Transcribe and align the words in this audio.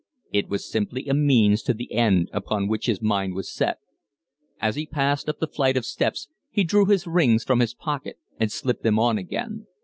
It 0.33 0.49
was 0.49 0.67
simply 0.67 1.07
a 1.07 1.13
means 1.13 1.61
to 1.61 1.75
the 1.75 1.93
end 1.93 2.31
upon 2.33 2.67
which 2.67 2.87
his 2.87 3.03
mind 3.03 3.35
was 3.35 3.53
set. 3.53 3.77
As 4.59 4.75
he 4.75 4.87
passed 4.87 5.29
up 5.29 5.37
the 5.37 5.45
flight 5.45 5.77
of 5.77 5.85
steps 5.85 6.27
he 6.49 6.63
drew 6.63 6.87
his 6.87 7.05
rings 7.05 7.43
from 7.43 7.59
his 7.59 7.75
pocket 7.75 8.17
and 8.39 8.51
slipped 8.51 8.81
them 8.81 8.97
on 8.97 9.19
again. 9.19 9.67